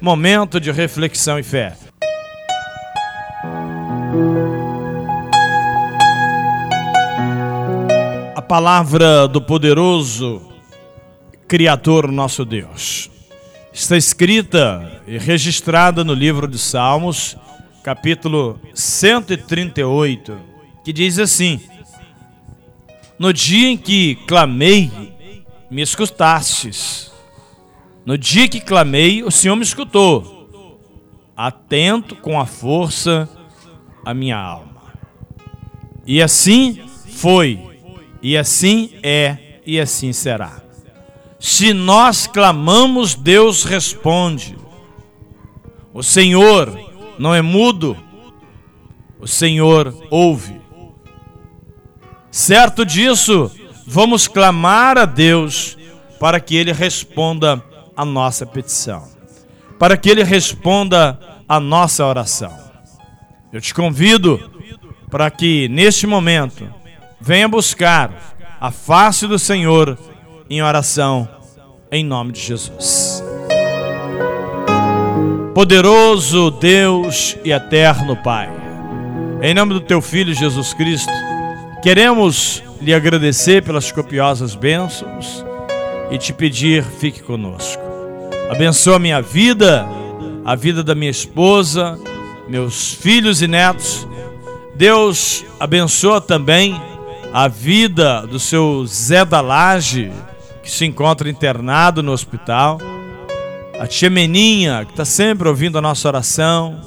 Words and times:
momento 0.00 0.58
de 0.58 0.70
reflexão 0.72 1.38
e 1.38 1.42
fé. 1.42 1.76
A 8.34 8.42
palavra 8.42 9.28
do 9.28 9.42
poderoso 9.42 10.40
Criador 11.46 12.10
nosso 12.10 12.44
Deus 12.44 13.10
está 13.72 13.96
escrita 13.96 15.02
e 15.06 15.18
registrada 15.18 16.02
no 16.02 16.14
livro 16.14 16.48
de 16.48 16.58
Salmos, 16.58 17.36
capítulo 17.82 18.58
138, 18.74 20.38
que 20.82 20.92
diz 20.92 21.18
assim: 21.18 21.60
No 23.18 23.32
dia 23.32 23.68
em 23.68 23.76
que 23.76 24.16
clamei, 24.26 24.90
me 25.70 25.82
escutastes. 25.82 27.09
No 28.10 28.18
dia 28.18 28.48
que 28.48 28.60
clamei, 28.60 29.22
o 29.22 29.30
Senhor 29.30 29.54
me 29.54 29.62
escutou. 29.62 30.48
Atento 31.36 32.16
com 32.16 32.40
a 32.40 32.44
força 32.44 33.28
a 34.04 34.12
minha 34.12 34.36
alma. 34.36 34.82
E 36.04 36.20
assim 36.20 36.82
foi, 37.06 37.60
e 38.20 38.36
assim 38.36 38.90
é, 39.00 39.60
e 39.64 39.78
assim 39.78 40.12
será. 40.12 40.60
Se 41.38 41.72
nós 41.72 42.26
clamamos, 42.26 43.14
Deus 43.14 43.62
responde. 43.62 44.58
O 45.94 46.02
Senhor 46.02 46.76
não 47.16 47.32
é 47.32 47.40
mudo, 47.40 47.96
o 49.20 49.28
Senhor 49.28 49.94
ouve. 50.10 50.60
Certo 52.28 52.84
disso, 52.84 53.52
vamos 53.86 54.26
clamar 54.26 54.98
a 54.98 55.04
Deus 55.04 55.78
para 56.18 56.40
que 56.40 56.56
Ele 56.56 56.72
responda 56.72 57.70
a 57.96 58.04
nossa 58.04 58.46
petição, 58.46 59.08
para 59.78 59.96
que 59.96 60.10
Ele 60.10 60.24
responda 60.24 61.18
a 61.48 61.58
nossa 61.58 62.04
oração. 62.04 62.56
Eu 63.52 63.60
te 63.60 63.74
convido 63.74 64.38
para 65.10 65.30
que 65.30 65.68
neste 65.68 66.06
momento 66.06 66.72
venha 67.20 67.48
buscar 67.48 68.36
a 68.60 68.70
face 68.70 69.26
do 69.26 69.38
Senhor 69.38 69.98
em 70.48 70.62
oração, 70.62 71.28
em 71.90 72.04
nome 72.04 72.32
de 72.32 72.40
Jesus. 72.40 73.22
Poderoso 75.54 76.50
Deus 76.52 77.36
e 77.44 77.50
eterno 77.50 78.16
Pai, 78.16 78.48
em 79.42 79.52
nome 79.52 79.74
do 79.74 79.80
Teu 79.80 80.00
Filho 80.00 80.32
Jesus 80.32 80.72
Cristo, 80.72 81.12
queremos 81.82 82.62
lhe 82.80 82.94
agradecer 82.94 83.62
pelas 83.62 83.90
copiosas 83.90 84.54
bênçãos 84.54 85.44
e 86.10 86.18
te 86.18 86.32
pedir, 86.32 86.84
fique 86.84 87.22
conosco. 87.22 87.89
Abençoa 88.50 88.96
a 88.96 88.98
minha 88.98 89.22
vida, 89.22 89.86
a 90.44 90.56
vida 90.56 90.82
da 90.82 90.92
minha 90.92 91.10
esposa, 91.10 91.96
meus 92.48 92.92
filhos 92.92 93.40
e 93.40 93.46
netos. 93.46 94.08
Deus 94.74 95.44
abençoa 95.60 96.20
também 96.20 96.74
a 97.32 97.46
vida 97.46 98.26
do 98.26 98.40
seu 98.40 98.84
Zé 98.86 99.24
da 99.24 99.40
Laje, 99.40 100.10
que 100.64 100.70
se 100.70 100.84
encontra 100.84 101.30
internado 101.30 102.02
no 102.02 102.10
hospital, 102.10 102.80
a 103.78 103.86
tia 103.86 104.10
Meninha, 104.10 104.84
que 104.84 104.90
está 104.90 105.04
sempre 105.04 105.48
ouvindo 105.48 105.78
a 105.78 105.80
nossa 105.82 106.08
oração, 106.08 106.80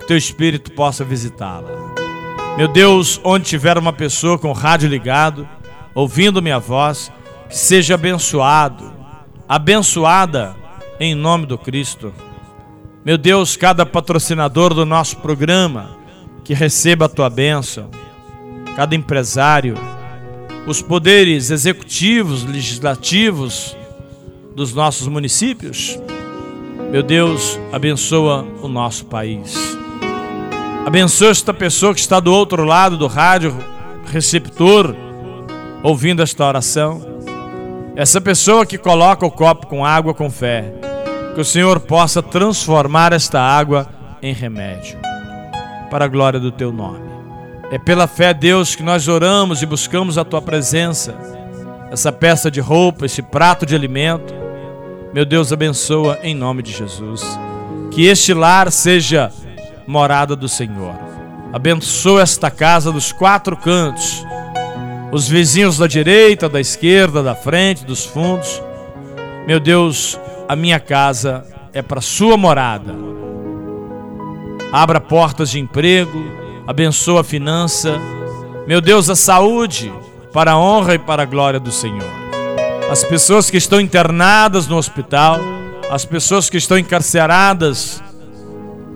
que 0.00 0.06
teu 0.06 0.16
espírito 0.16 0.72
possa 0.72 1.04
visitá-la. 1.04 1.68
Meu 2.56 2.66
Deus, 2.66 3.20
onde 3.22 3.44
tiver 3.44 3.76
uma 3.76 3.92
pessoa 3.92 4.38
com 4.38 4.48
o 4.48 4.54
rádio 4.54 4.88
ligado, 4.88 5.46
ouvindo 5.94 6.40
minha 6.40 6.58
voz, 6.58 7.12
que 7.46 7.58
seja 7.58 7.92
abençoado, 7.92 8.90
abençoada 9.46 10.63
em 10.98 11.14
nome 11.14 11.46
do 11.46 11.58
Cristo. 11.58 12.12
Meu 13.04 13.18
Deus, 13.18 13.56
cada 13.56 13.84
patrocinador 13.84 14.72
do 14.72 14.86
nosso 14.86 15.18
programa, 15.18 15.96
que 16.42 16.54
receba 16.54 17.06
a 17.06 17.08
tua 17.08 17.28
bênção, 17.28 17.90
cada 18.76 18.94
empresário, 18.94 19.74
os 20.66 20.80
poderes 20.80 21.50
executivos, 21.50 22.44
legislativos 22.44 23.76
dos 24.54 24.72
nossos 24.72 25.08
municípios. 25.08 25.98
Meu 26.90 27.02
Deus, 27.02 27.58
abençoa 27.72 28.46
o 28.62 28.68
nosso 28.68 29.06
país. 29.06 29.76
Abençoa 30.86 31.30
esta 31.30 31.52
pessoa 31.52 31.94
que 31.94 32.00
está 32.00 32.20
do 32.20 32.32
outro 32.32 32.64
lado 32.64 32.96
do 32.96 33.06
rádio 33.06 33.54
receptor, 34.06 34.94
ouvindo 35.82 36.22
esta 36.22 36.46
oração. 36.46 37.13
Essa 37.96 38.20
pessoa 38.20 38.66
que 38.66 38.76
coloca 38.76 39.24
o 39.24 39.30
copo 39.30 39.68
com 39.68 39.86
água 39.86 40.12
com 40.12 40.28
fé. 40.28 40.72
Que 41.32 41.40
o 41.40 41.44
Senhor 41.44 41.78
possa 41.78 42.20
transformar 42.20 43.12
esta 43.12 43.40
água 43.40 43.88
em 44.20 44.34
remédio. 44.34 44.98
Para 45.90 46.06
a 46.06 46.08
glória 46.08 46.40
do 46.40 46.50
teu 46.50 46.72
nome. 46.72 47.04
É 47.70 47.78
pela 47.78 48.08
fé, 48.08 48.34
Deus, 48.34 48.74
que 48.74 48.82
nós 48.82 49.06
oramos 49.06 49.62
e 49.62 49.66
buscamos 49.66 50.18
a 50.18 50.24
tua 50.24 50.42
presença. 50.42 51.14
Essa 51.88 52.10
peça 52.10 52.50
de 52.50 52.60
roupa, 52.60 53.06
esse 53.06 53.22
prato 53.22 53.64
de 53.64 53.76
alimento. 53.76 54.34
Meu 55.12 55.24
Deus, 55.24 55.52
abençoa 55.52 56.18
em 56.20 56.34
nome 56.34 56.64
de 56.64 56.72
Jesus. 56.72 57.22
Que 57.92 58.06
este 58.06 58.34
lar 58.34 58.72
seja 58.72 59.30
morada 59.86 60.34
do 60.34 60.48
Senhor. 60.48 60.96
Abençoa 61.52 62.22
esta 62.22 62.50
casa 62.50 62.90
dos 62.90 63.12
quatro 63.12 63.56
cantos. 63.56 64.24
Os 65.14 65.28
vizinhos 65.28 65.78
da 65.78 65.86
direita, 65.86 66.48
da 66.48 66.60
esquerda, 66.60 67.22
da 67.22 67.36
frente, 67.36 67.84
dos 67.84 68.04
fundos. 68.04 68.60
Meu 69.46 69.60
Deus, 69.60 70.18
a 70.48 70.56
minha 70.56 70.80
casa 70.80 71.46
é 71.72 71.80
para 71.80 72.00
sua 72.00 72.36
morada. 72.36 72.92
Abra 74.72 75.00
portas 75.00 75.50
de 75.50 75.60
emprego, 75.60 76.20
abençoa 76.66 77.20
a 77.20 77.24
finança, 77.24 77.96
meu 78.66 78.80
Deus, 78.80 79.08
a 79.08 79.14
saúde, 79.14 79.92
para 80.32 80.50
a 80.50 80.58
honra 80.58 80.96
e 80.96 80.98
para 80.98 81.22
a 81.22 81.26
glória 81.26 81.60
do 81.60 81.70
Senhor. 81.70 82.10
As 82.90 83.04
pessoas 83.04 83.48
que 83.48 83.56
estão 83.56 83.80
internadas 83.80 84.66
no 84.66 84.76
hospital, 84.76 85.38
as 85.92 86.04
pessoas 86.04 86.50
que 86.50 86.56
estão 86.56 86.76
encarceradas, 86.76 88.02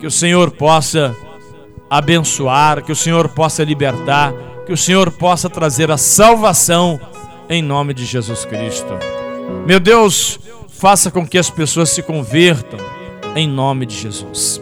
que 0.00 0.06
o 0.08 0.10
Senhor 0.10 0.50
possa 0.50 1.14
abençoar, 1.88 2.82
que 2.82 2.90
o 2.90 2.96
Senhor 2.96 3.28
possa 3.28 3.62
libertar, 3.62 4.34
que 4.68 4.72
o 4.74 4.76
Senhor 4.76 5.10
possa 5.10 5.48
trazer 5.48 5.90
a 5.90 5.96
salvação 5.96 7.00
em 7.48 7.62
nome 7.62 7.94
de 7.94 8.04
Jesus 8.04 8.44
Cristo. 8.44 8.98
Meu 9.66 9.80
Deus, 9.80 10.38
faça 10.68 11.10
com 11.10 11.26
que 11.26 11.38
as 11.38 11.48
pessoas 11.48 11.88
se 11.88 12.02
convertam 12.02 12.78
em 13.34 13.48
nome 13.48 13.86
de 13.86 13.96
Jesus. 13.96 14.60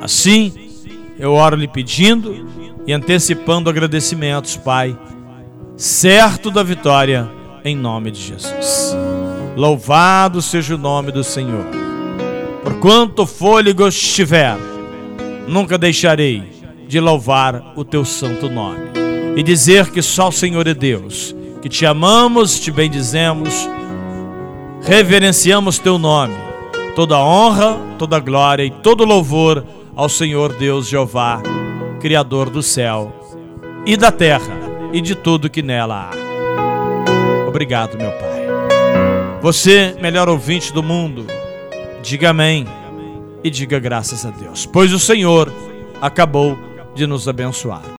Assim, 0.00 0.52
eu 1.18 1.32
oro 1.32 1.56
lhe 1.56 1.66
pedindo 1.66 2.46
e 2.86 2.92
antecipando 2.92 3.68
agradecimentos, 3.68 4.56
Pai, 4.56 4.96
certo 5.76 6.48
da 6.48 6.62
vitória, 6.62 7.28
em 7.64 7.74
nome 7.74 8.12
de 8.12 8.20
Jesus. 8.20 8.96
Louvado 9.56 10.40
seja 10.40 10.76
o 10.76 10.78
nome 10.78 11.10
do 11.10 11.24
Senhor. 11.24 11.66
Por 12.62 12.78
quanto 12.78 13.26
fôlego 13.26 13.88
estiver, 13.88 14.56
nunca 15.48 15.76
deixarei 15.76 16.44
de 16.86 17.00
louvar 17.00 17.72
o 17.74 17.84
teu 17.84 18.04
santo 18.04 18.48
nome 18.48 18.99
e 19.40 19.42
dizer 19.42 19.90
que 19.90 20.02
só 20.02 20.28
o 20.28 20.32
Senhor 20.32 20.66
é 20.66 20.74
Deus, 20.74 21.34
que 21.62 21.68
te 21.70 21.86
amamos, 21.86 22.60
te 22.60 22.70
bendizemos, 22.70 23.66
reverenciamos 24.82 25.78
teu 25.78 25.98
nome. 25.98 26.34
Toda 26.94 27.18
honra, 27.18 27.80
toda 27.98 28.20
glória 28.20 28.64
e 28.64 28.70
todo 28.70 29.02
louvor 29.02 29.64
ao 29.96 30.10
Senhor 30.10 30.52
Deus 30.52 30.88
Jeová, 30.88 31.40
Criador 32.02 32.50
do 32.50 32.62
céu 32.62 33.14
e 33.86 33.96
da 33.96 34.12
terra 34.12 34.60
e 34.92 35.00
de 35.00 35.14
tudo 35.14 35.48
que 35.48 35.62
nela 35.62 36.10
há. 36.10 37.48
Obrigado, 37.48 37.96
meu 37.96 38.10
Pai. 38.10 39.40
Você, 39.40 39.96
melhor 40.02 40.28
ouvinte 40.28 40.70
do 40.70 40.82
mundo, 40.82 41.24
diga 42.02 42.28
amém 42.28 42.66
e 43.42 43.48
diga 43.48 43.78
graças 43.78 44.26
a 44.26 44.30
Deus, 44.30 44.66
pois 44.66 44.92
o 44.92 44.98
Senhor 44.98 45.50
acabou 45.98 46.58
de 46.94 47.06
nos 47.06 47.26
abençoar. 47.26 47.80